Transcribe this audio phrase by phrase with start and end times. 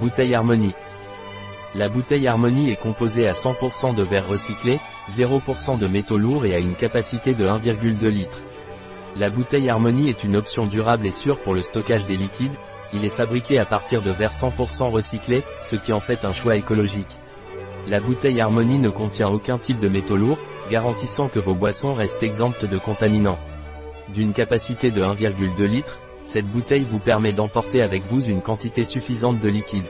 [0.00, 0.74] Bouteille Harmonie.
[1.74, 4.78] La bouteille Harmonie est composée à 100% de verre recyclé,
[5.10, 8.38] 0% de métaux lourds et a une capacité de 1,2 litre.
[9.16, 12.54] La bouteille Harmonie est une option durable et sûre pour le stockage des liquides,
[12.92, 16.54] il est fabriqué à partir de verre 100% recyclé, ce qui en fait un choix
[16.54, 17.18] écologique.
[17.88, 20.38] La bouteille Harmonie ne contient aucun type de métaux lourds,
[20.70, 23.38] garantissant que vos boissons restent exemptes de contaminants.
[24.14, 29.40] D'une capacité de 1,2 litre, cette bouteille vous permet d'emporter avec vous une quantité suffisante
[29.40, 29.86] de liquide.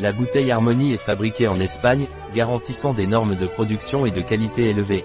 [0.00, 4.66] La bouteille Harmonie est fabriquée en Espagne, garantissant des normes de production et de qualité
[4.70, 5.04] élevées.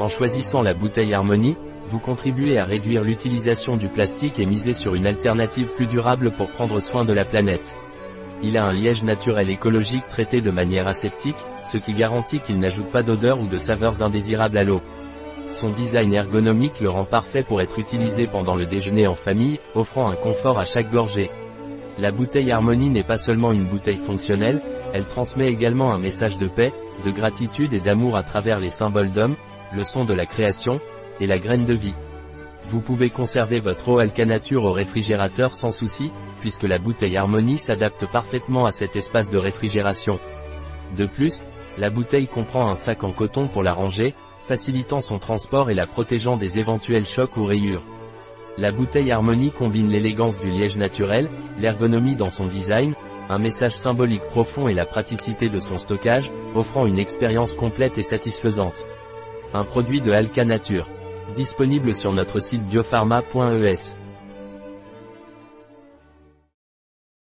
[0.00, 1.56] En choisissant la bouteille Harmonie,
[1.88, 6.48] vous contribuez à réduire l'utilisation du plastique et miser sur une alternative plus durable pour
[6.48, 7.74] prendre soin de la planète.
[8.42, 12.90] Il a un liège naturel écologique traité de manière aseptique, ce qui garantit qu'il n'ajoute
[12.90, 14.82] pas d'odeur ou de saveurs indésirables à l'eau.
[15.52, 20.10] Son design ergonomique le rend parfait pour être utilisé pendant le déjeuner en famille, offrant
[20.10, 21.30] un confort à chaque gorgée.
[21.98, 24.60] La bouteille Harmonie n'est pas seulement une bouteille fonctionnelle,
[24.92, 26.72] elle transmet également un message de paix,
[27.04, 29.36] de gratitude et d'amour à travers les symboles d'homme,
[29.74, 30.78] le son de la création,
[31.20, 31.94] et la graine de vie.
[32.68, 38.10] Vous pouvez conserver votre eau alcanature au réfrigérateur sans souci, puisque la bouteille Harmonie s'adapte
[38.10, 40.18] parfaitement à cet espace de réfrigération.
[40.96, 41.44] De plus,
[41.78, 44.14] la bouteille comprend un sac en coton pour la ranger,
[44.46, 47.82] facilitant son transport et la protégeant des éventuels chocs ou rayures.
[48.58, 52.94] La bouteille Harmonie combine l'élégance du liège naturel, l'ergonomie dans son design,
[53.28, 58.02] un message symbolique profond et la praticité de son stockage, offrant une expérience complète et
[58.02, 58.84] satisfaisante.
[59.52, 60.88] Un produit de Alka Nature.
[61.34, 64.05] Disponible sur notre site biopharma.es.